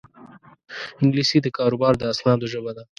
انګلیسي 1.01 1.37
د 1.41 1.47
کاروبار 1.57 1.93
د 1.97 2.03
اسنادو 2.13 2.45
ژبه 2.53 2.71
ده 2.77 2.83